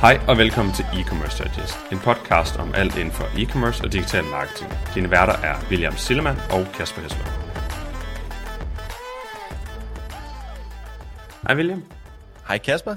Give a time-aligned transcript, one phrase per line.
[0.00, 4.24] Hej og velkommen til E-Commerce Digest, en podcast om alt inden for e-commerce og digital
[4.24, 4.70] marketing.
[4.94, 7.28] Dine værter er William Sillemann og Kasper Hesler.
[11.46, 11.82] Hej William.
[12.48, 12.96] Hej Kasper.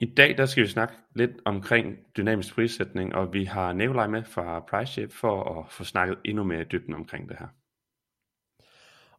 [0.00, 4.22] I dag der skal vi snakke lidt omkring dynamisk prissætning, og vi har Nikolaj med
[4.24, 7.46] fra PriceShape for at få snakket endnu mere i dybden omkring det her.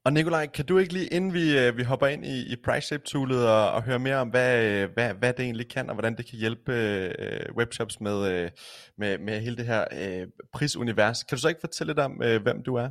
[0.06, 2.88] Og Nikolaj, kan du ikke lige, inden vi, øh, vi hopper ind i, i price
[2.88, 5.96] shape toolet og, og høre mere om, hvad, øh, hvad, hvad det egentlig kan, og
[5.96, 8.52] hvordan det kan hjælpe øh, webshops med, øh,
[8.98, 11.24] med, med hele det her øh, prisunivers.
[11.24, 12.90] Kan du så ikke fortælle lidt om, øh, hvem du er?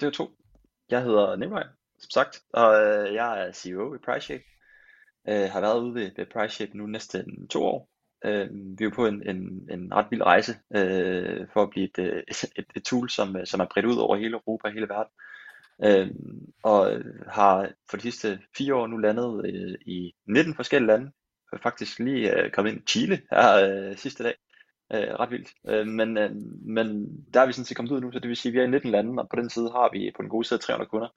[0.00, 0.30] Det er to.
[0.90, 1.66] Jeg hedder Nikolaj,
[1.98, 4.44] som sagt, og øh, jeg er CEO i price shape.
[5.28, 7.88] Øh, har været ude ved, ved PriceShape nu næsten to år.
[8.24, 11.84] Øh, vi er jo på en, en, en ret vild rejse øh, for at blive
[11.84, 11.98] et,
[12.58, 15.12] et, et tool, som, som er bredt ud over hele Europa og hele verden.
[15.84, 16.14] Øhm, øh,
[16.62, 21.10] og har for de sidste fire år nu landet øh, i 19 forskellige lande.
[21.52, 24.34] Øh, faktisk lige øh, kommet ind i Chile her øh, sidste dag.
[24.92, 25.48] Øh, ret vildt.
[25.68, 26.30] Øh, men, øh,
[26.76, 26.86] men
[27.34, 28.64] der er vi sådan set kommet ud nu, så det vil sige, at vi er
[28.64, 31.08] i 19 lande, og på den side har vi på den gode side 300 kunder.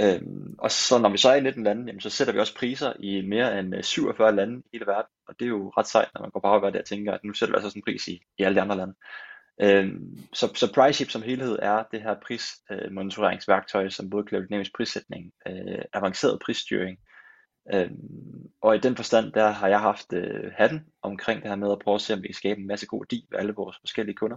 [0.00, 0.22] Øh,
[0.58, 2.92] og så når vi så er i 19 lande, jamen, så sætter vi også priser
[3.00, 5.12] i mere end øh, 47 lande i hele verden.
[5.28, 7.32] Og det er jo ret sejt, når man går bare over og tænker, at nu
[7.32, 8.94] sætter vi altså sådan en pris i, i alle de andre lande.
[9.60, 14.46] Øhm, så, så PriceShip som helhed er det her prismonitoreringsværktøj, øh, som både kan lave
[14.46, 16.98] dynamisk prissætning, øh, avanceret prisstyring.
[17.74, 21.72] Øhm, og i den forstand, der har jeg haft øh, hatten omkring det her med
[21.72, 23.76] at prøve at se, om vi kan skabe en masse god værdi ved alle vores
[23.80, 24.36] forskellige kunder.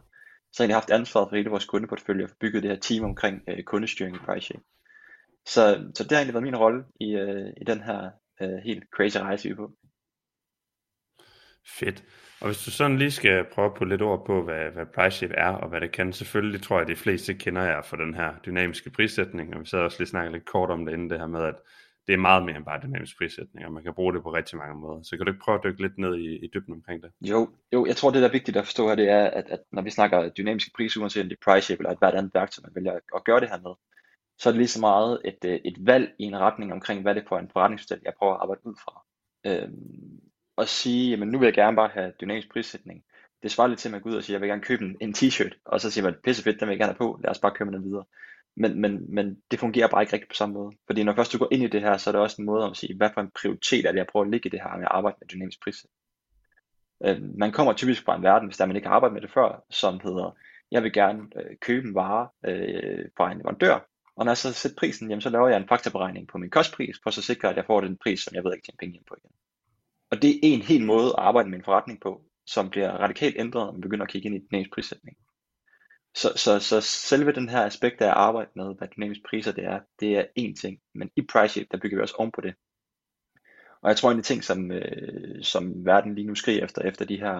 [0.53, 3.41] Så jeg har haft ansvaret for hele vores kundeportfølje og bygget det her team omkring
[3.47, 4.61] øh, kundestyring i PriceShip.
[5.47, 8.09] Så, så det har egentlig været min rolle i, øh, i den her
[8.41, 9.71] øh, helt crazy rejse, vi er på.
[11.77, 12.03] Fedt.
[12.41, 15.31] Og hvis du sådan lige skal prøve at putte lidt ord på, hvad, hvad PriceShip
[15.33, 18.13] er og hvad det kan, selvfølgelig tror jeg, at de fleste kender jer for den
[18.13, 21.19] her dynamiske prissætning, og vi sad også lige snakket lidt kort om det inden det
[21.19, 21.55] her med, at
[22.07, 24.57] det er meget mere end bare dynamisk prissætning, og man kan bruge det på rigtig
[24.57, 25.01] mange måder.
[25.03, 27.11] Så kan du ikke prøve at dykke lidt ned i, i dybden omkring det?
[27.21, 29.59] Jo, jo, jeg tror det der er vigtigt at forstå her, det er, at, at
[29.71, 32.61] når vi snakker dynamisk pris, uanset om det er PriceShip eller et hvert andet værktøj,
[32.63, 33.73] man vælger at gøre det her med,
[34.37, 37.15] så er det lige så meget et, øh, et valg i en retning omkring, hvad
[37.15, 39.05] det er for en forretningsmodel, jeg prøver at arbejde ud fra.
[39.45, 40.19] Øhm,
[40.59, 43.03] og sige, jamen nu vil jeg gerne bare have dynamisk prissætning.
[43.43, 44.97] Det svarer lidt til, at man går ud og siger, jeg vil gerne købe en,
[45.01, 47.31] en t-shirt, og så siger man, pisse fedt, den vil jeg gerne have på, lad
[47.31, 48.05] os bare købe den videre.
[48.55, 50.71] Men, men, men det fungerer bare ikke rigtigt på samme måde.
[50.85, 52.65] Fordi når først du går ind i det her, så er det også en måde
[52.65, 54.77] at sige, hvad for en prioritet er det, jeg prøver at ligge i det her
[54.77, 55.99] med at arbejde med dynamisk prissætning.
[57.05, 59.31] Øh, man kommer typisk fra en verden, hvis der man ikke har arbejdet med det
[59.33, 60.37] før, som hedder,
[60.71, 64.53] jeg vil gerne øh, købe en vare øh, fra en leverandør, og når jeg så
[64.53, 67.55] sætter prisen, jamen, så laver jeg en faktaberegning på min kostpris, for så sikre, at
[67.55, 69.31] jeg får den pris, som jeg ved, jeg kan tjene penge hjem på igen.
[70.11, 73.35] Og det er en helt måde at arbejde med en forretning på, som bliver radikalt
[73.39, 75.17] ændret, når man begynder at kigge ind i dynamisk prissætning.
[76.15, 79.65] Så, så, så selve den her aspekt af at arbejde med, hvad dynamisk priser det
[79.65, 80.79] er, det er én ting.
[80.95, 82.53] Men i PriceShip, der bygger vi også oven på det.
[83.81, 86.81] Og jeg tror, en af de ting, som, øh, som verden lige nu skriger efter,
[86.81, 87.37] efter de her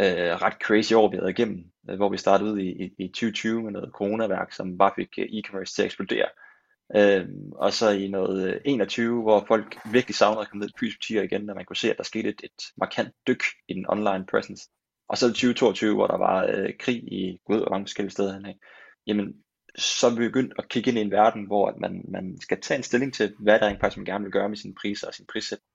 [0.00, 3.08] øh, ret crazy år, vi har igennem, øh, hvor vi startede ud i, i, i
[3.08, 6.28] 2020 med noget coronaværk, som bare fik øh, e-commerce til at eksplodere.
[6.96, 10.78] Øhm, og så i noget øh, 21, hvor folk virkelig savnede at komme ned i
[10.80, 13.74] fysiske butikker igen, når man kunne se, at der skete et, et markant dyk i
[13.74, 14.70] den online presence.
[15.08, 18.34] Og så i 2022, hvor der var øh, krig i gud og mange forskellige steder
[18.34, 18.54] henad.
[19.06, 19.34] jamen
[19.78, 22.60] så er vi begyndt at kigge ind i en verden, hvor at man, man skal
[22.60, 25.14] tage en stilling til, hvad der faktisk man gerne vil gøre med sine priser og
[25.14, 25.68] sin prissætning.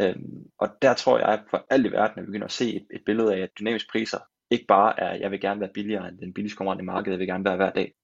[0.00, 2.86] Øhm, og der tror jeg for alt i verden, at vi begynder at se et,
[2.90, 4.18] et billede af, at dynamiske priser
[4.50, 7.18] ikke bare er, jeg vil gerne være billigere end den billigste konkurrent i markedet, jeg
[7.18, 7.94] vil gerne være hver dag.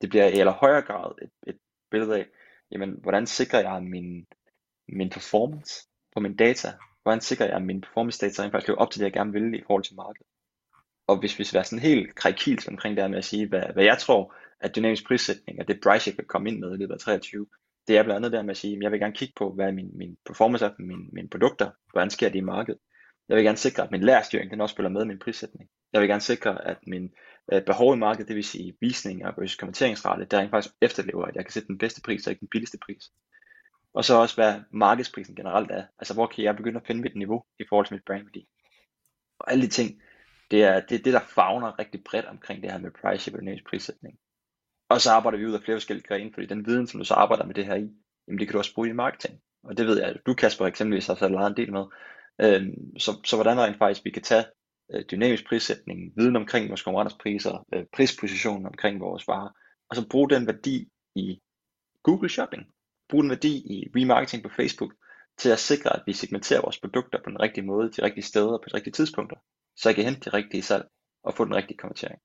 [0.00, 1.58] Det bliver i allerhøjere grad et, et
[1.90, 2.26] billede af,
[2.70, 4.26] jamen, hvordan sikrer jeg min,
[4.88, 6.68] min performance på min data?
[7.02, 9.32] Hvordan sikrer jeg, at min performance data rent faktisk lever op til det, jeg gerne
[9.32, 10.26] vil i forhold til markedet?
[11.06, 13.62] Og hvis vi skal være sådan helt krækilt omkring det her med at sige, hvad,
[13.72, 16.76] hvad jeg tror, at dynamisk prissætning, at det price, jeg kan komme ind med i
[16.76, 17.46] løbet af 23,
[17.88, 19.72] det er blandt andet der med at sige, at jeg vil gerne kigge på, hvad
[19.72, 22.80] min, min performance er på mine, mine produkter, hvordan sker det i markedet.
[23.28, 25.70] Jeg vil gerne sikre, at min lærerstyring, den også spiller med min prissætning.
[25.92, 27.10] Jeg vil gerne sikre, at min
[27.52, 31.36] Øh, behov i markedet, det vil sige visninger versus konverteringsrate, der rent faktisk efterlever, at
[31.36, 33.10] jeg kan sætte den bedste pris og ikke den billigste pris.
[33.94, 35.84] Og så også, hvad markedsprisen generelt er.
[35.98, 38.48] Altså, hvor kan jeg begynde at finde mit niveau i forhold til mit brandværdi.
[39.38, 40.02] Og alle de ting,
[40.50, 43.58] det er det, er det der fagner rigtig bredt omkring det her med price og
[43.70, 44.18] prissætning.
[44.88, 47.14] Og så arbejder vi ud af flere forskellige grene, fordi den viden, som du så
[47.14, 47.90] arbejder med det her i,
[48.26, 49.40] jamen det kan du også bruge i marketing.
[49.62, 51.84] Og det ved jeg, at du Kasper eksempelvis har så en del med.
[52.40, 54.44] Øhm, så, så hvordan rent faktisk vi kan tage
[54.94, 59.50] Øh, dynamisk prissætning, viden omkring vores konkurrencepriser, øh, prispositionen omkring vores varer,
[59.90, 61.40] og så bruge den værdi i
[62.02, 62.62] Google Shopping,
[63.08, 64.92] bruge den værdi i remarketing på Facebook,
[65.38, 68.58] til at sikre, at vi segmenterer vores produkter på den rigtige måde, de rigtige steder
[68.58, 69.36] på de rigtige tidspunkter,
[69.76, 70.88] så jeg kan hente det rigtige salg
[71.22, 72.20] og få den rigtige konvertering.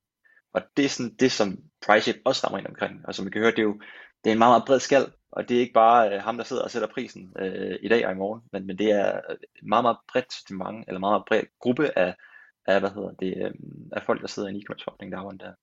[0.54, 3.08] Og det er sådan det, som PriceShip også rammer ind omkring.
[3.08, 3.82] Og som vi kan høre, det er jo,
[4.24, 6.44] det er en meget, meget bred skal, og det er ikke bare øh, ham, der
[6.44, 9.36] sidder og sætter prisen øh, i dag og i morgen, men, men det er øh,
[9.56, 12.16] et meget, meget bredt mange, eller meget, meget bred gruppe af,
[12.74, 13.52] af, hvad hedder det, øh,
[13.92, 15.54] af folk, der sidder i en e-commerce forretning, der der.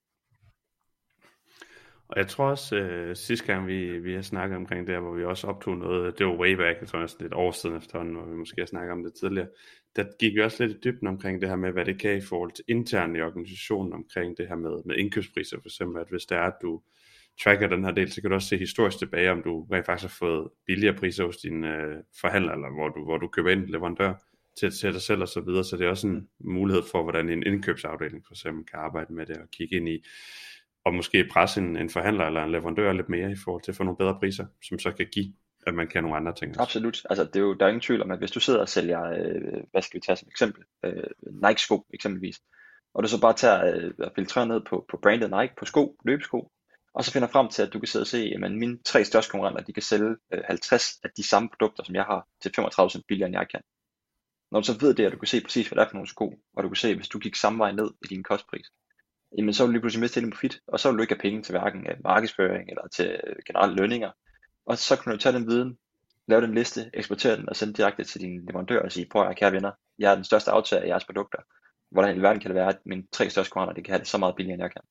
[2.08, 5.25] Og jeg tror også, øh, sidste gang vi, vi har snakket omkring det hvor vi
[5.25, 8.25] også optog noget, det var way back, jeg tror næsten lidt år siden efterhånden, hvor
[8.25, 9.49] vi måske har snakket om det tidligere,
[9.96, 12.20] der gik vi også lidt i dybden omkring det her med, hvad det kan i
[12.20, 16.26] forhold til internt i organisationen omkring det her med, med indkøbspriser for eksempel, at hvis
[16.26, 16.82] det er, at du
[17.43, 20.05] tracker den her del, så kan du også se historisk tilbage, om du rent faktisk
[20.05, 23.66] har fået billigere priser hos dine øh, forhandler, eller hvor du, hvor du køber ind
[23.66, 24.14] leverandør
[24.58, 27.28] til, til dig selv og så videre, så det er også en mulighed for, hvordan
[27.28, 30.05] en indkøbsafdeling for eksempel kan arbejde med det og kigge ind i,
[30.84, 33.76] og måske presse en, en forhandler eller en leverandør lidt mere i forhold til at
[33.76, 35.32] få nogle bedre priser, som så kan give,
[35.66, 36.50] at man kan nogle andre ting.
[36.50, 36.62] Også.
[36.62, 37.02] Absolut.
[37.10, 39.02] Altså, det er jo, der er ingen tvivl om, at hvis du sidder og sælger,
[39.05, 41.10] øh, hvad skal vi tage som eksempel, øh,
[41.46, 42.40] Nike-sko eksempelvis,
[42.94, 45.96] og du så bare tager øh, og filtrerer ned på, på branded Nike, på sko,
[46.05, 46.50] løbesko,
[46.94, 49.31] og så finder frem til, at du kan sidde og se, at mine tre største
[49.31, 53.02] konkurrenter, de kan sælge øh, 50 af de samme produkter, som jeg har, til 35%
[53.08, 53.60] billigere, end jeg kan.
[54.50, 56.09] Når du så ved det, at du kan se præcis, hvad det er for nogle
[56.09, 58.67] sko, og du kan se, hvis du gik samme vej ned i din kostpris,
[59.39, 61.21] jamen så vil du lige pludselig miste din profit, og så vil du ikke have
[61.21, 64.11] penge til hverken af markedsføring eller til øh, generelle lønninger.
[64.67, 65.79] Og så kan du tage den viden,
[66.29, 69.37] lave den liste, eksportere den og sende direkte til din leverandør og sige, prøv at
[69.37, 71.39] kære venner, jeg er den største aftager af jeres produkter.
[71.91, 74.09] Hvordan i verden kan det være, at mine tre største kunder, de kan have det
[74.09, 74.83] så meget billigere, end jeg kan?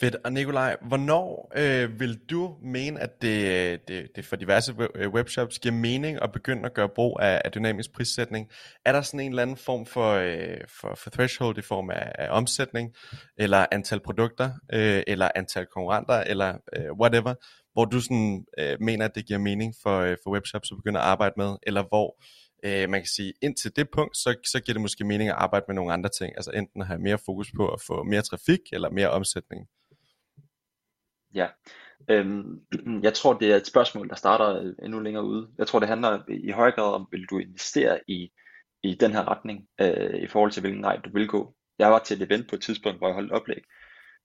[0.00, 0.16] Fedt.
[0.24, 5.08] Og Nikolaj, hvornår øh, vil du mene, at det, øh, det, det for diverse øh,
[5.08, 8.50] webshops giver mening at begynde at gøre brug af, af dynamisk prissætning?
[8.84, 12.12] Er der sådan en eller anden form for, øh, for, for threshold i form af,
[12.14, 12.94] af omsætning,
[13.36, 17.34] eller antal produkter, øh, eller antal konkurrenter, eller øh, whatever,
[17.72, 20.98] hvor du sådan øh, mener, at det giver mening for, øh, for webshops at begynde
[20.98, 22.22] at arbejde med, eller hvor
[22.64, 25.64] øh, man kan sige, indtil det punkt, så, så giver det måske mening at arbejde
[25.68, 28.60] med nogle andre ting, altså enten at have mere fokus på at få mere trafik,
[28.72, 29.66] eller mere omsætning.
[31.34, 31.48] Ja,
[32.10, 32.60] øhm,
[33.06, 35.48] jeg tror det er et spørgsmål, der starter øh, endnu længere ude.
[35.58, 38.32] Jeg tror det handler i høj grad om, vil du investere i,
[38.82, 41.54] i den her retning, øh, i forhold til hvilken vej du vil gå.
[41.78, 43.62] Jeg var til et event på et tidspunkt, hvor jeg holdt oplæg,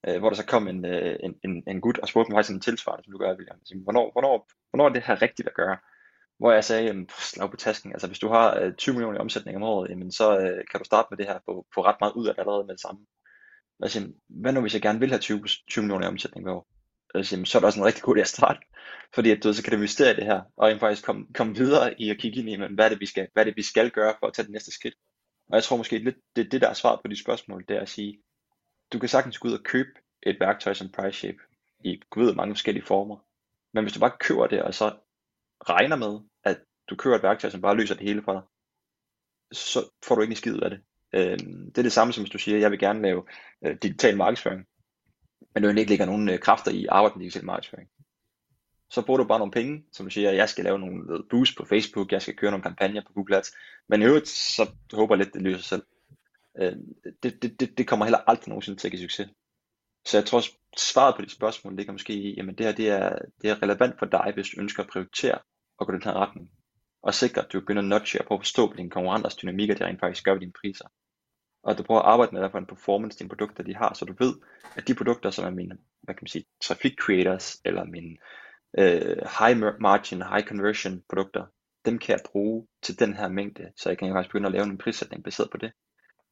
[0.08, 2.56] øh, hvor der så kom en, øh, en, en, en gut og spurgte mig faktisk
[2.56, 3.60] en tilsvarende, som du gør, William.
[3.66, 5.78] Så, hvornår, hvornår, hvornår er det her rigtigt at gøre?
[6.40, 9.22] Hvor jeg sagde, jamen, slag på tasken, altså hvis du har øh, 20 millioner i
[9.22, 11.96] omsætning om året, jamen, så øh, kan du starte med det her på, på ret
[12.00, 13.06] meget ud af det allerede med det samme.
[13.80, 16.68] Altså, hvad nu hvis jeg gerne vil have 20, 20 millioner i omsætning hver år?
[17.16, 18.60] Øh, og så er det også en rigtig god idé at starte.
[19.14, 21.56] Fordi at du så kan du investere i det her, og egentlig faktisk komme, komme
[21.56, 23.62] videre i at kigge ind i, hvad er, det, vi skal, hvad er det, vi
[23.62, 24.96] skal gøre for at tage det næste skridt.
[25.50, 27.82] Og jeg tror måske lidt, det, det der er svaret på de spørgsmål, det er
[27.82, 28.20] at sige,
[28.94, 29.90] du kan sagtens gå ud og købe
[30.24, 31.38] et værktøj som Price Shape
[31.84, 33.18] i gud mange forskellige former.
[33.74, 34.96] Men hvis du bare køber det, og så
[35.70, 36.58] regner med, at
[36.90, 38.42] du køber et værktøj, som bare løser det hele for dig,
[39.52, 40.80] så får du ikke en skid af det.
[41.14, 43.26] Øh, det er det samme som hvis du siger, jeg vil gerne lave
[43.66, 44.68] øh, digital markedsføring
[45.54, 47.90] men du ikke lægger nogen øh, kræfter i arbejde med digital markedsføring.
[48.90, 51.58] Så bruger du bare nogle penge, som du siger, jeg skal lave nogle øh, boost
[51.58, 53.52] på Facebook, jeg skal køre nogle kampagner på Google Ads,
[53.90, 55.84] men i øvrigt, så håber jeg lidt, det løser sig selv.
[56.60, 56.76] Øh,
[57.24, 59.30] det, det, det, det kommer heller aldrig nogensinde til at give succes.
[60.06, 60.42] Så jeg tror,
[60.78, 64.00] svaret på dit spørgsmål ligger måske i, jamen det her det er, det er relevant
[64.00, 65.40] for dig, hvis du ønsker at prioritere
[65.78, 66.50] og gå den her retning.
[67.02, 69.76] Og sikre, at du begynder at notche og prøve at forstå på dine konkurrenters dynamikker,
[69.76, 70.88] der rent faktisk gør ved dine priser
[71.68, 73.94] og at du prøver at arbejde med, hvad for en performance dine produkter de har,
[73.94, 74.34] så du ved,
[74.76, 78.18] at de produkter, som er mine, hvad kan man sige, traffic creators, eller mine
[78.78, 81.46] øh, high margin, high conversion produkter,
[81.86, 84.66] dem kan jeg bruge til den her mængde, så jeg kan faktisk begynde at lave
[84.66, 85.72] en prissætning baseret på det.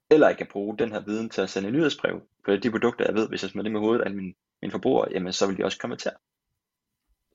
[0.10, 3.16] Eller jeg kan bruge den her viden til at sende nyhedsbrev, for de produkter, jeg
[3.16, 5.66] ved, hvis jeg smider det med hovedet af min, min forbrugere, jamen så vil de
[5.66, 6.12] også komme til.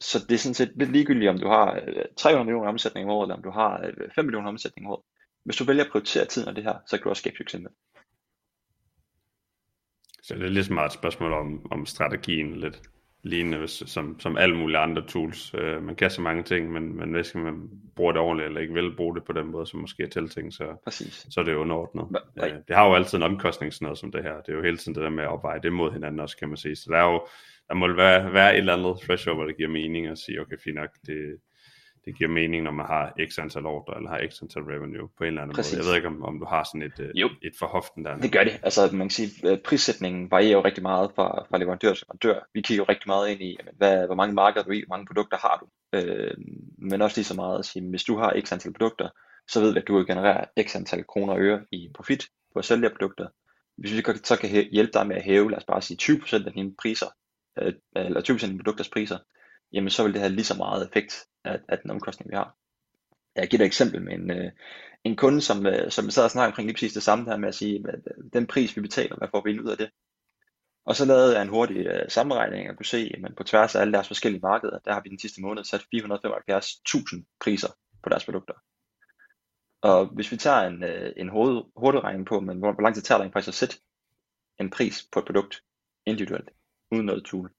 [0.01, 3.17] Så det er sådan set lidt ligegyldigt, om du har øh, 300 millioner omsætning om
[3.17, 5.05] året, eller om du har øh, 5 millioner omsætning om året.
[5.45, 7.61] Hvis du vælger at prioritere tiden af det her, så kan du også skabe succes
[7.61, 7.71] med
[10.31, 12.81] så det er ligesom meget et spørgsmål om, om strategien lidt
[13.23, 15.55] lignende som, som alle mulige andre tools.
[15.55, 18.75] Uh, man kan så mange ting, men, men hvis man bruger det ordentligt, eller ikke
[18.75, 21.27] vil bruge det på den måde, som måske er tiltænkt, så, Præcis.
[21.31, 22.05] så er det jo underordnet.
[22.05, 24.41] Uh, det har jo altid en omkostning, sådan noget som det her.
[24.41, 26.49] Det er jo hele tiden det der med at opveje det mod hinanden også, kan
[26.49, 26.77] man sige.
[26.77, 27.27] Så der er jo,
[27.69, 30.57] der må være, være et eller andet threshold, hvor det giver mening at sige, okay,
[30.65, 31.37] fint nok, det,
[32.05, 35.25] det giver mening, når man har x antal ordre, eller har x antal revenue på
[35.25, 35.73] en eller anden Præcis.
[35.73, 35.83] måde.
[35.83, 37.29] Jeg ved ikke, om, om du har sådan et, øh, jo.
[37.43, 38.17] et forhoften der.
[38.17, 38.61] Det gør det.
[38.63, 42.47] Altså, man kan sige, at prissætningen varierer jo rigtig meget fra, fra leverandør til leverandør.
[42.55, 44.97] Vi kigger jo rigtig meget ind i, jamen, hvad, hvor mange markeder du i, hvor
[44.97, 45.67] mange produkter har du.
[45.99, 46.35] Øh,
[46.79, 49.09] men også lige så meget at sige, hvis du har x antal produkter,
[49.49, 52.65] så ved vi, at du genererer x antal kroner og øre i profit på at
[52.65, 53.27] sælge produkter.
[53.79, 56.53] Hvis vi så kan hjælpe dig med at hæve, lad os bare sige 20% af
[56.53, 57.07] dine priser,
[57.59, 59.19] øh, eller 20% af dine produkters priser,
[59.73, 62.57] jamen så vil det have lige så meget effekt af, af den omkostning, vi har.
[63.37, 64.53] Jeg giver et eksempel med en, øh,
[65.05, 67.49] en kunde, som, øh, som sad og snakkede omkring lige præcis det samme her med
[67.49, 68.01] at sige, at
[68.33, 69.91] den pris, vi betaler, hvad får vi ud af det?
[70.85, 73.81] Og så lavede jeg en hurtig øh, sammenregning og kunne se, at på tværs af
[73.81, 77.69] alle deres forskellige markeder, der har vi den sidste måned sat 475.000 priser
[78.03, 78.55] på deres produkter.
[79.83, 83.03] Og hvis vi tager en, øh, en hoved, regning på, men hvor, hvor lang tid
[83.03, 83.77] tager det faktisk at sætte
[84.61, 85.63] en pris på et produkt
[86.07, 86.51] individuelt,
[86.91, 87.51] uden noget tool,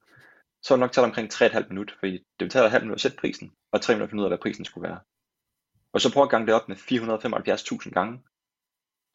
[0.61, 2.95] så er det nok taget omkring 3,5 minutter, fordi det vil tage et halvt minut
[2.95, 4.99] at sætte prisen, og 3 minutter at finde ud af, hvad prisen skulle være.
[5.93, 8.21] Og så prøv at gange det op med 475.000 gange,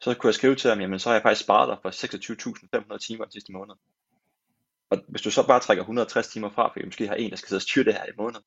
[0.01, 1.89] så kunne jeg skrive til ham, jamen så har jeg faktisk sparet dig for
[2.93, 3.75] 26.500 timer den sidste måned.
[4.89, 7.35] Og hvis du så bare trækker 160 timer fra, for jeg måske har en, der
[7.35, 8.39] skal sidde og styre det her i måned,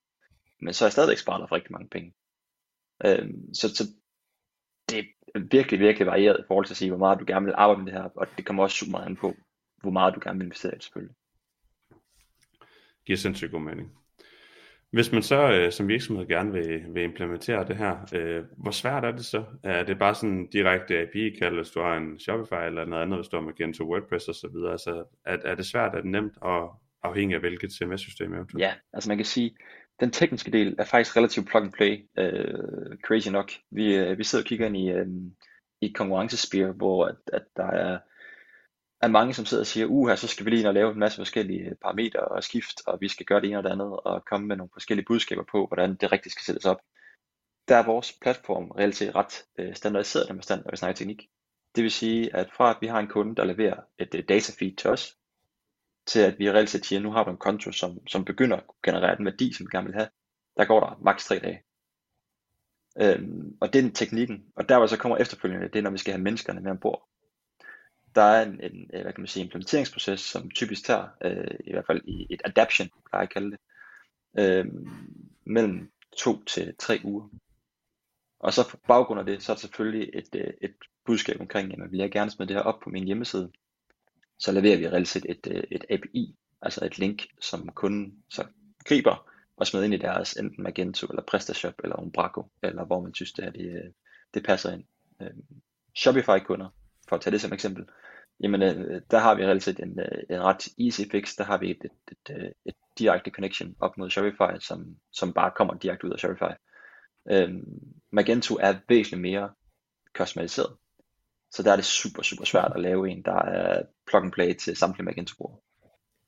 [0.60, 2.14] men så har jeg stadigvæk sparet dig for rigtig mange penge.
[3.04, 3.84] Øhm, så, så
[4.88, 7.54] det er virkelig, virkelig varieret i forhold til at sige, hvor meget du gerne vil
[7.56, 9.34] arbejde med det her, og det kommer også super meget an på,
[9.82, 11.16] hvor meget du gerne vil investere i det selvfølgelig.
[13.10, 13.92] Giver sindssygt god mening.
[14.90, 19.04] Hvis man så øh, som virksomhed gerne vil, vil implementere det her, øh, hvor svært
[19.04, 19.44] er det så?
[19.64, 23.28] Er det bare sådan direkte API-kald, hvis du har en Shopify eller noget andet, hvis
[23.28, 24.72] du har Magento WordPress og så videre?
[24.72, 28.62] Altså, er, er det svært, er det nemt, og afhængig af hvilket CMS-system eventuelt?
[28.62, 29.56] Ja, altså man kan sige,
[30.00, 33.50] den tekniske del er faktisk relativt plug and play, øh, crazy nok.
[33.70, 35.06] Vi, øh, vi sidder og kigger ind i, øh,
[35.80, 37.98] i konkurrencesphere, hvor at, at der er
[39.00, 40.98] er mange, som sidder og siger, uha, så skal vi lige ind og lave en
[40.98, 44.24] masse forskellige parametre og skift, og vi skal gøre det ene og det andet, og
[44.24, 46.80] komme med nogle forskellige budskaber på, hvordan det rigtigt skal sættes op.
[47.68, 50.96] Der er vores platform reelt set ret øh, standardiseret, når man stand, når vi snakker
[50.96, 51.28] teknik.
[51.76, 54.76] Det vil sige, at fra at vi har en kunde, der leverer et data datafeed
[54.76, 55.16] til os,
[56.06, 58.64] til at vi reelt set siger, nu har du en konto, som, som begynder at
[58.82, 60.08] generere den værdi, som vi gerne vil have,
[60.56, 61.62] der går der maks 3 dage.
[63.00, 64.44] Øhm, og det er den teknikken.
[64.56, 67.09] Og der hvor så kommer efterfølgende, det er når vi skal have menneskerne med ombord
[68.14, 71.72] der er en, en øh, hvad kan man sige, implementeringsproces, som typisk tager, øh, i
[71.72, 73.60] hvert fald i et adaption, plejer jeg at kalde det,
[74.38, 74.66] øh,
[75.44, 77.28] mellem to til tre uger.
[78.40, 80.74] Og så på baggrund af det, så er der selvfølgelig et, øh, et
[81.04, 83.50] budskab omkring, at vil jeg gerne smide det her op på min hjemmeside,
[84.38, 88.46] så leverer vi reelt set et, øh, et API, altså et link, som kunden så
[88.84, 93.14] griber og smider ind i deres enten Magento eller PrestaShop eller Umbraco, eller hvor man
[93.14, 93.94] synes, det, her, det,
[94.34, 94.84] det passer ind.
[95.94, 96.68] Shopify-kunder
[97.08, 97.84] for at tage det som eksempel,
[98.42, 101.58] jamen øh, der har vi reelt set en, øh, en ret easy fix, der har
[101.58, 105.74] vi et, et, et, øh, et direkte connection op mod Shopify, som, som bare kommer
[105.74, 106.54] direkte ud af Shopify.
[107.30, 107.64] Øhm,
[108.12, 109.50] Magento er væsentligt mere
[110.16, 110.76] customiseret.
[111.52, 114.54] så der er det super, super svært at lave en, der er plug and play
[114.54, 115.58] til samtlige Magento-brugere.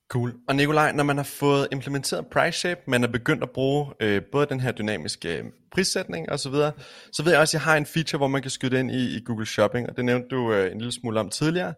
[0.08, 0.34] Cool.
[0.48, 4.22] Og Nikolaj, når man har fået implementeret price shape, man er begyndt at bruge øh,
[4.32, 6.72] både den her dynamiske øh, prissætning og så videre,
[7.12, 9.16] så ved jeg også, at jeg har en feature, hvor man kan skyde ind i,
[9.16, 11.74] i Google Shopping, og det nævnte du øh, en lille smule om tidligere.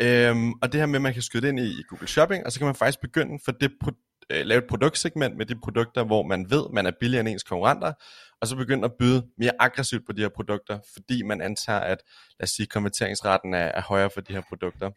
[0.00, 2.52] Øhm, og det her med, at man kan skyde ind i, i Google Shopping, og
[2.52, 6.04] så kan man faktisk begynde for det pro- øh, lave et produktsegment med de produkter,
[6.04, 7.92] hvor man ved, man er billigere end ens konkurrenter,
[8.40, 11.98] og så begynde at byde mere aggressivt på de her produkter, fordi man antager, at
[12.38, 14.90] lad os sige, konverteringsraten er, er højere for de her produkter.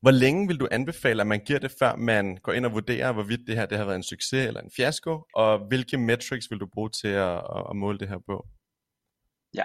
[0.00, 3.12] Hvor længe vil du anbefale, at man giver det, før man går ind og vurderer,
[3.12, 6.58] hvorvidt det her det har været en succes eller en fiasko, og hvilke metrics vil
[6.58, 7.36] du bruge til at,
[7.70, 8.46] at måle det her på?
[9.54, 9.64] Ja,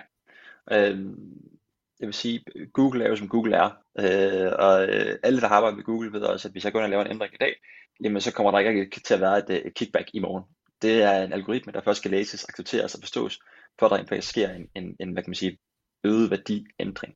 [0.71, 1.56] øhm,
[1.99, 5.55] jeg vil sige, Google er jo som Google er, øh, og øh, alle, der har
[5.55, 7.37] arbejdet med Google, ved også, at hvis jeg går ind og laver en ændring i
[7.37, 7.55] dag,
[8.03, 10.43] jamen så kommer der ikke til at være et, et kickback i morgen.
[10.81, 13.39] Det er en algoritme, der først skal læses, accepteres og forstås,
[13.79, 15.57] før der sker en, en, en hvad kan man sige,
[16.03, 17.15] øget værdiændring.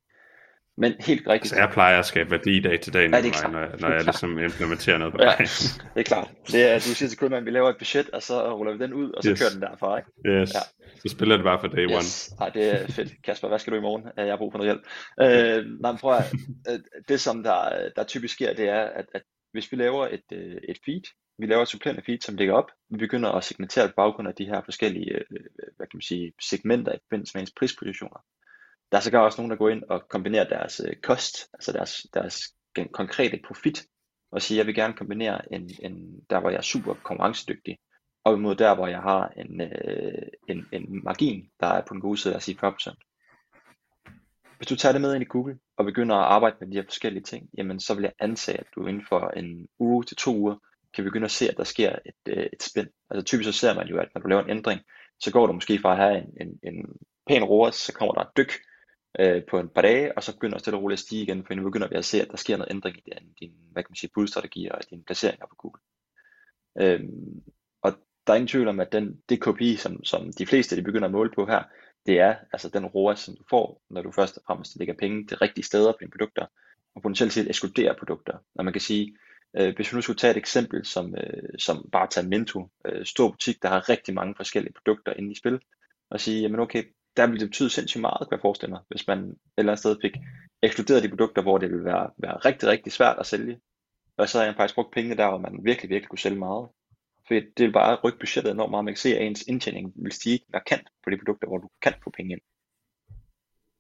[0.82, 1.50] Men helt rigtigt.
[1.50, 3.90] Så jeg plejer at skabe værdi dag til dag, ja, det er når, jeg, når
[3.90, 5.32] jeg ligesom implementerer noget på ja,
[5.94, 6.32] det er klart.
[6.48, 8.84] Det er, du siger til kunden, at vi laver et budget, og så ruller vi
[8.84, 9.40] den ud, og så yes.
[9.40, 9.98] kører den derfra.
[9.98, 10.42] Ikke?
[10.42, 10.54] Yes.
[10.54, 10.60] Ja.
[11.02, 11.92] Så spiller det bare for day yes.
[11.92, 12.46] one.
[12.46, 13.24] Ej, det er fedt.
[13.24, 14.04] Kasper, hvad skal du i morgen?
[14.18, 14.84] Jeg har brug for noget hjælp.
[15.22, 19.22] Øh, nej, prøv at, det som der, der typisk sker, det er, at, at
[19.52, 21.02] hvis vi laver et, øh, et feed,
[21.38, 24.36] vi laver et supplerende feed, som ligger op, vi begynder at segmentere på baggrund af
[24.36, 25.26] de her forskellige øh,
[25.78, 28.20] hvad kan man sige, segmenter i forbindelse med ens prispositioner.
[28.92, 32.06] Der er sågar også nogen, der går ind og kombinerer deres øh, kost, altså deres,
[32.14, 32.42] deres
[32.92, 33.86] konkrete profit,
[34.32, 37.78] og siger, jeg vil gerne kombinere en, en, der, hvor jeg er super konkurrencedygtig,
[38.24, 42.02] op imod der, hvor jeg har en, øh, en, en margin, der er på den
[42.02, 42.96] gode side, lad os sige 40%.
[44.58, 46.84] Hvis du tager det med ind i Google, og begynder at arbejde med de her
[46.84, 50.38] forskellige ting, jamen så vil jeg antage, at du inden for en uge til to
[50.38, 50.56] uger,
[50.94, 52.88] kan begynde at se, at der sker et, øh, et spænd.
[53.10, 54.82] Altså typisk så ser man jo, at når du laver en ændring,
[55.20, 56.86] så går du måske fra at have en, en, en
[57.28, 58.52] pæn roer, så kommer der et dyk,
[59.20, 61.46] øh, på en par dage, og så begynder det stille og roligt at stige igen,
[61.46, 63.84] for nu begynder vi at se, at der sker noget ændring i din, din hvad
[63.84, 65.82] kan man sige, budstrategier og dine placeringer på Google.
[66.80, 67.42] Øhm,
[67.82, 67.94] og
[68.28, 71.08] der er ingen tvivl om, at den, det KPI, som, som de fleste de begynder
[71.08, 71.64] at måle på her,
[72.06, 75.28] det er altså den ROAS, som du får, når du først og fremmest lægger penge
[75.28, 76.46] til rigtige steder på dine produkter,
[76.96, 78.38] og potentielt set ekskluderer produkter.
[78.56, 79.18] Når man kan sige,
[79.58, 83.06] øh, hvis vi nu skulle tage et eksempel, som, øh, som bare tager Mento, øh,
[83.06, 85.60] stor butik, der har rigtig mange forskellige produkter inde i spil,
[86.10, 86.84] og sige, jamen okay,
[87.18, 89.80] der ville det betyde sindssygt meget, kan jeg forestille mig, hvis man et eller andet
[89.80, 90.12] sted fik
[90.62, 93.60] ekskluderet de produkter, hvor det ville være, være rigtig, rigtig svært at sælge.
[94.18, 96.70] og så har jeg faktisk brugt pengene der, hvor man virkelig, virkelig kunne sælge meget.
[97.28, 98.86] For det vil bare rykke budgettet enormt meget.
[98.86, 101.94] Man kan se, at ens indtjening vil stige markant på de produkter, hvor du kan
[102.04, 102.42] få penge ind.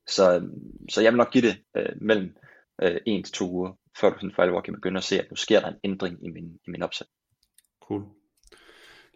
[0.08, 2.36] Så, øhm, så jeg vil nok give det øh, mellem
[2.82, 5.32] øh, 1 til 2 uger, før du sådan for alvor kan begynde at se, at
[5.32, 7.18] nu sker der en ændring i min, i min opsætning.
[7.82, 8.21] Cool.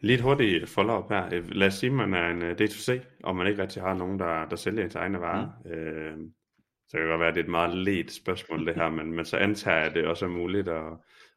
[0.01, 1.29] Lidt hurtigt follow-up her.
[1.51, 4.19] Lad os sige, at man er en øh, D2C, og man ikke rigtig har nogen,
[4.19, 5.47] der, der sælger ens egne varer.
[5.65, 5.71] Mm.
[5.71, 6.17] Øh,
[6.87, 9.13] så kan det godt være, at det er et meget let spørgsmål det her, men,
[9.13, 10.83] men så antager jeg, at det også er muligt at,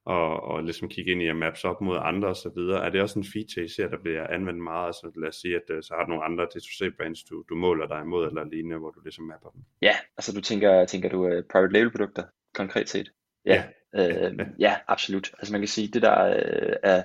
[0.04, 2.58] og, og ligesom kigge ind i at maps op mod andre osv.
[2.58, 4.86] Er det også en feature, I ser, der bliver anvendt meget?
[4.86, 7.86] Altså lad os sige, at øh, så har du nogle andre D2C-brands, du, du måler
[7.86, 9.60] dig imod eller lignende, hvor du ligesom mapper dem.
[9.82, 12.24] Ja, altså du tænker, tænker du uh, private label produkter
[12.54, 13.12] konkret set?
[13.44, 14.28] Ja, ja.
[14.28, 14.44] Øh, ja.
[14.58, 15.30] ja, absolut.
[15.38, 17.02] Altså man kan sige, det der uh, er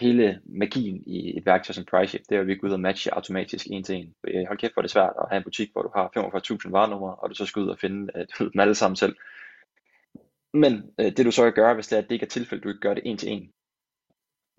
[0.00, 3.14] hele magien i et værktøj som PriceShift, det er at vi går ud og matche
[3.14, 4.14] automatisk en til en.
[4.24, 6.10] Øh, hold kæft, hvor det er svært at have en butik, hvor du har
[6.66, 9.16] 45.000 varenumre, og du så skal ud og finde øh, ved dem alle sammen selv.
[10.52, 12.64] Men øh, det du så kan gøre, hvis det, er, at det ikke er tilfældet,
[12.64, 13.52] du ikke gør det en til en,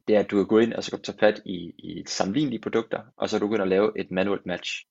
[0.08, 2.62] det er, at du kan gå ind og så kan tage fat i, i sammenlignelige
[2.62, 4.88] produkter, og så kan du begynde at lave et manuelt match.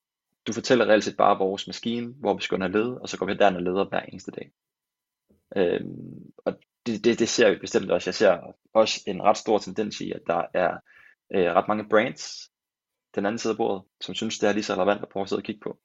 [0.47, 3.33] Du fortæller reelt set bare vores maskine, hvor vi skal have og så går vi
[3.33, 4.51] derind og leder hver eneste dag.
[5.55, 8.09] Øhm, og det, det, det ser vi bestemt også.
[8.09, 10.77] Jeg ser også en ret stor tendens i, at der er
[11.35, 12.49] øh, ret mange brands,
[13.15, 15.29] den anden side af bordet, som synes, det er lige så relevant at prøve at
[15.29, 15.79] sidde og kigge på.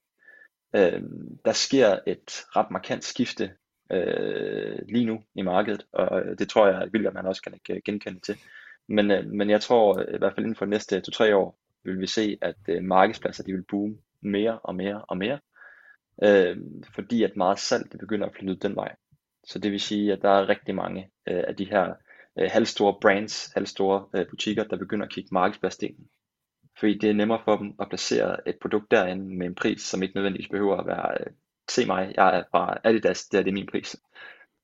[0.76, 1.02] Øh,
[1.44, 3.52] der sker et ret markant skifte
[3.92, 7.80] øh, lige nu i markedet, og det tror jeg, at William man også kan øh,
[7.84, 8.38] genkende til.
[8.88, 11.58] Men, øh, men jeg tror øh, i hvert fald inden for de næste 2-3 år,
[11.84, 15.40] vil vi se, at øh, markedspladser de vil boome mere og mere og mere,
[16.22, 16.56] øh,
[16.94, 18.94] fordi at meget salg det begynder at flytte ud den vej.
[19.50, 21.94] Så det vil sige, at der er rigtig mange øh, af de her
[22.38, 26.08] øh, halvstore brands, halvstore øh, butikker, der begynder at kigge markedspladsdelen.
[26.78, 30.02] Fordi det er nemmere for dem at placere et produkt derinde med en pris, som
[30.02, 31.26] ikke nødvendigvis behøver at være øh,
[31.70, 33.96] se mig, jeg er fra Adidas, det er det min pris.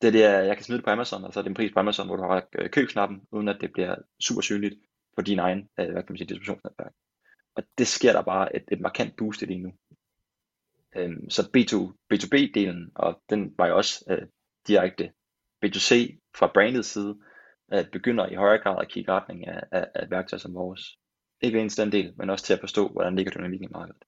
[0.02, 1.72] Det er det, jeg kan smide det på Amazon, og så er det en pris
[1.72, 4.74] på Amazon, hvor du har øh, uden at det bliver super synligt
[5.16, 6.92] på din egen, øh, hvad kan man sige, distributionsnetværk.
[7.54, 9.72] Og det sker der bare et, et markant boost i lige nu.
[10.96, 11.74] Øhm, så B2,
[12.14, 14.26] B2B-delen, og den var jo også øh,
[14.68, 15.12] direkte
[15.64, 17.16] B2C fra brandets side,
[17.68, 20.98] at begynder i højere grad at kigge retning af, af, af værktøjer som vores.
[21.40, 24.02] Ikke alene den del, men også til at forstå, hvordan ligger dynamikken i markedet.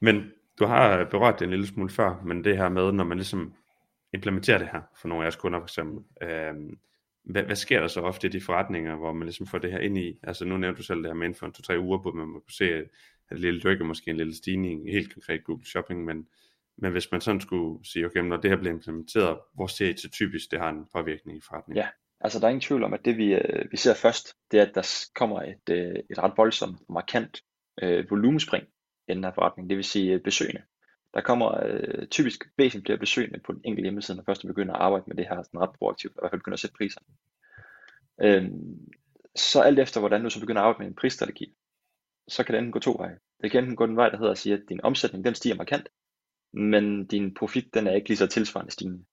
[0.00, 3.18] Men du har berørt det en lille smule før, men det her med, når man
[3.18, 3.54] ligesom
[4.12, 6.54] implementerer det her for nogle af jeres kunder for eksempel, øh,
[7.24, 9.78] hvad, hvad sker der så ofte i de forretninger, hvor man ligesom får det her
[9.78, 10.18] ind i?
[10.22, 12.26] Altså nu nævnte du selv det her med inden for en to-tre uger, hvor man
[12.26, 12.84] må kunne se, at
[13.30, 16.26] det lille dykke, måske en lille stigning, helt konkret Google Shopping, men,
[16.78, 19.94] men hvis man sådan skulle sige, okay, når det her bliver implementeret, hvor ser I
[19.94, 21.82] til typisk, det har en påvirkning i forretningen?
[21.82, 21.88] Ja,
[22.20, 24.64] altså der er ingen tvivl om, at det vi, øh, vi ser først, det er,
[24.64, 27.42] at der kommer et, øh, et ret voldsomt, markant
[27.82, 28.64] øh, volumespring
[29.08, 30.62] i den her forretning, det vil sige øh, besøgende.
[31.14, 34.74] Der kommer øh, typisk væsentligt flere besøgende på den enkelte hjemmeside, når først man begynder
[34.74, 36.76] at arbejde med det her sådan ret proaktivt, og i hvert fald begynder at sætte
[36.76, 37.00] priser.
[38.22, 38.92] Øhm,
[39.36, 41.54] så alt efter hvordan du så begynder at arbejde med en prisstrategi,
[42.28, 43.18] så kan det enten gå to veje.
[43.42, 45.54] Det kan enten gå den vej, der hedder at sige, at din omsætning den stiger
[45.54, 45.88] markant,
[46.56, 49.04] men din profit den er ikke lige så tilsvarende stigende.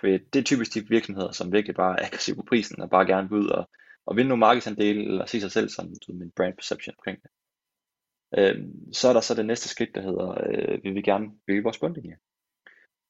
[0.00, 3.06] For det er typisk de virksomheder, som virkelig bare er aggressive på prisen, og bare
[3.06, 3.70] gerne vil ud og,
[4.06, 7.30] og vinde nogle markedsandele, eller se sig selv som en brand perception omkring det.
[8.38, 8.56] Øh,
[8.92, 11.78] så er der så det næste skridt, der hedder, øh, vi vil gerne bygge vores
[11.78, 12.16] bundlinje.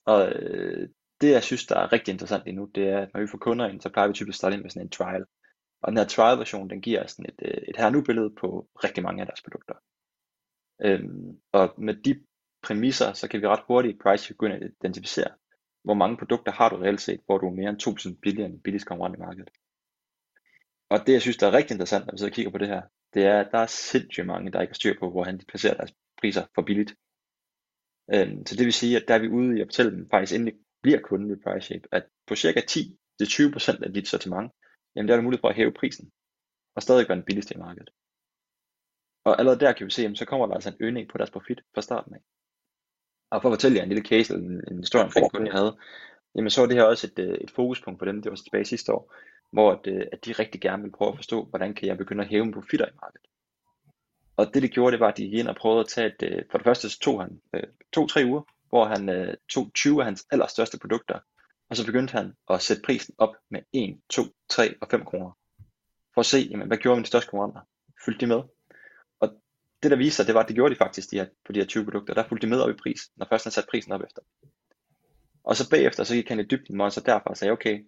[0.04, 0.88] Og øh,
[1.20, 3.38] det, jeg synes, der er rigtig interessant lige nu, det er, at når vi får
[3.38, 5.24] kunder ind, så plejer vi typisk at starte ind med sådan en trial.
[5.82, 8.68] Og den her trial version, den giver sådan et, øh, et her nu billede på
[8.84, 9.74] rigtig mange af deres produkter.
[10.84, 12.20] Øhm, og med de
[12.62, 15.30] præmisser, så kan vi ret hurtigt i price begynde at identificere,
[15.84, 18.62] hvor mange produkter har du reelt set, hvor du er mere end 2% billigere end
[18.62, 19.50] billigst konkurrent i markedet.
[20.90, 22.82] Og det, jeg synes, der er rigtig interessant, når vi så kigger på det her,
[23.14, 25.44] det er, at der er sindssygt mange, der ikke har styr på, hvor han de
[25.44, 26.94] placerer deres priser for billigt.
[28.14, 30.34] Øhm, så det vil sige, at der er vi ude i at fortælle dem, faktisk
[30.34, 34.52] endelig bliver kunden ved PriceShape, at på cirka 10-20% af dit sortiment,
[34.94, 36.12] jamen der er der mulighed for at hæve prisen,
[36.74, 37.90] og stadig være den billigste i markedet.
[39.24, 41.30] Og allerede der kan vi se, at så kommer der altså en øgning på deres
[41.30, 42.20] profit fra starten af.
[43.32, 45.54] Og for at fortælle jer en lille case, eller en, en historie omkring kunden, jeg
[45.54, 45.76] havde,
[46.34, 48.64] jamen så var det her også et, øh, et fokuspunkt for dem, det var tilbage
[48.64, 49.14] sidste år,
[49.52, 52.24] hvor at, øh, at de rigtig gerne ville prøve at forstå, hvordan kan jeg begynde
[52.24, 53.26] at hæve mine profitter i markedet.
[54.36, 56.22] Og det de gjorde, det var, at de gik ind og prøvede at tage et,
[56.22, 60.00] øh, for det første så tog han øh, to-tre uger, hvor han øh, tog 20
[60.00, 61.18] af hans allerstørste produkter,
[61.70, 65.30] og så begyndte han at sætte prisen op med 1, 2, 3 og 5 kroner.
[66.14, 67.60] For at se, jamen, hvad gjorde mine største konkurrenter?
[68.04, 68.42] Fyldte de med?
[69.82, 71.60] Det der viser sig, det var, at det gjorde de faktisk de her, på de
[71.60, 72.14] her 20 produkter.
[72.14, 74.22] Der fulgte de med op i pris, når først han satte prisen op efter.
[75.44, 77.84] Og så bagefter, så gik han i dybden, og så derfra sagde, okay,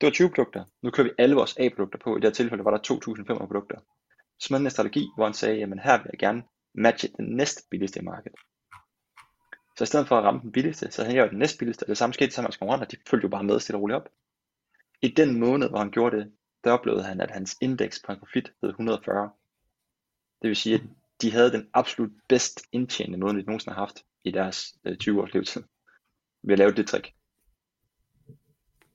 [0.00, 0.64] det var 20 produkter.
[0.82, 2.16] Nu kører vi alle vores A-produkter på.
[2.16, 2.92] I det her tilfælde var der
[3.34, 3.78] 2.500 produkter.
[4.38, 6.42] Så med en strategi, hvor han sagde, jamen her vil jeg gerne
[6.74, 8.38] matche den næst billigste i markedet.
[9.76, 11.84] Så i stedet for at ramme den billigste, så havde jeg jo den næst billigste,
[11.84, 13.96] og det samme skete sammen med konkurrenter, de følte jo bare med stille og roligt
[13.96, 14.08] op.
[15.02, 16.32] i den måned, hvor han gjorde det,
[16.64, 19.30] der oplevede han, at hans indeks på en profit hed 140.
[20.42, 20.80] Det vil sige, at
[21.22, 25.22] de havde den absolut bedst indtjenende måned, de nogensinde har haft i deres øh, 20
[25.22, 25.62] års levetid
[26.42, 27.12] ved at lave det trick.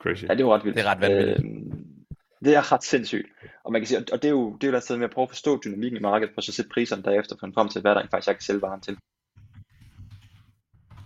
[0.01, 0.23] Crazy.
[0.23, 0.77] Ja, det er jo ret vildt.
[0.77, 1.39] Det er ret vanvittigt.
[1.39, 2.05] Øhm,
[2.45, 3.27] det er ret sindssygt.
[3.63, 5.11] Og man kan sige, og det er jo, det er jo et sted med at
[5.11, 7.95] prøve at forstå dynamikken i markedet, for så sætte priserne derefter for frem til, hvad
[7.95, 8.97] der faktisk jeg kan sælge varen til.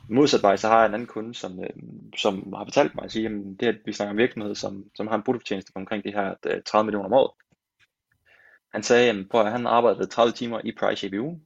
[0.09, 1.69] Modsat vej, så har jeg en anden kunde, som, øh,
[2.17, 5.07] som har fortalt mig at sige, at det at vi snakker om virksomhed, som, som
[5.07, 7.31] har en bruttofortjeneste på omkring de her øh, 30 millioner om året.
[8.73, 11.41] Han sagde, at prøv, at han arbejdede 30 timer i Price uge.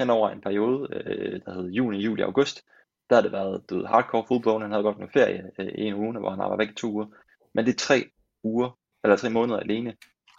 [0.00, 2.64] Hen over en periode, øh, der hed juni, juli, august.
[3.10, 5.94] Der har det været du ved, hardcore full Han havde godt noget ferie øh, en
[5.94, 7.06] uge, hvor han arbejdede væk i to uger.
[7.54, 8.10] Men det er tre
[8.42, 9.96] uger, eller tre måneder alene,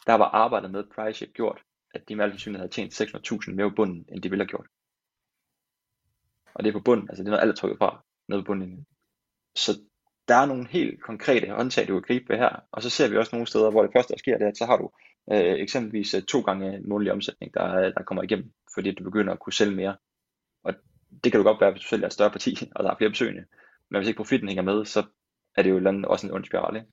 [0.07, 1.61] der var arbejdet med Price gjort,
[1.93, 4.67] at de med al havde tjent 600.000 mere på bunden, end de ville have gjort.
[6.53, 8.45] Og det er på bunden, altså det er noget, alle er trykket fra, nede på
[8.45, 8.85] bunden.
[9.55, 9.71] Så
[10.27, 12.63] der er nogle helt konkrete håndtag, du kan gribe ved her.
[12.71, 14.57] Og så ser vi også nogle steder, hvor det første, der sker, det er, at
[14.57, 14.91] så har du
[15.33, 19.39] øh, eksempelvis øh, to gange månedlig omsætning, der, der kommer igennem, fordi du begynder at
[19.39, 19.97] kunne sælge mere.
[20.63, 20.73] Og
[21.23, 23.09] det kan du godt være, hvis du sælger et større parti, og der er flere
[23.09, 23.45] besøgende.
[23.91, 25.03] Men hvis ikke profitten hænger med, så
[25.57, 26.75] er det jo også en ond spiral.
[26.75, 26.87] Ikke?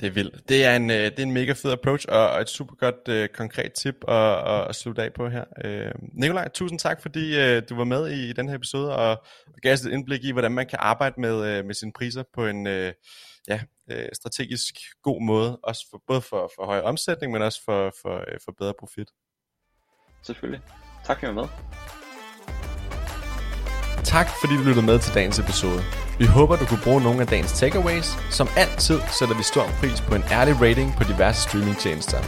[0.00, 0.48] Det er vildt.
[0.48, 3.14] Det er en, øh, det er en mega fed approach, og, et super godt uh,
[3.14, 5.44] øh, konkret tip at, at, slutte af på her.
[5.64, 9.10] Uh, Nikolaj, tusind tak, fordi uh, du var med i, i den her episode, og,
[9.46, 12.22] og gav os et indblik i, hvordan man kan arbejde med, uh, med sine priser
[12.34, 12.90] på en uh,
[13.48, 13.60] ja,
[13.92, 18.16] uh, strategisk god måde, også for, både for, for højere omsætning, men også for, for,
[18.16, 19.08] uh, for bedre profit.
[20.22, 20.60] Selvfølgelig.
[21.04, 21.48] Tak for at med.
[24.04, 25.82] Tak fordi du lyttede med til dagens episode.
[26.18, 28.08] Vi håber, du kunne bruge nogle af dagens takeaways.
[28.30, 32.18] Som altid sætter vi stor pris på en ærlig rating på diverse streamingtjenester.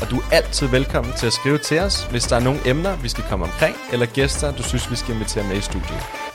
[0.00, 3.02] Og du er altid velkommen til at skrive til os, hvis der er nogle emner,
[3.02, 6.27] vi skal komme omkring, eller gæster, du synes, vi skal invitere med i studiet.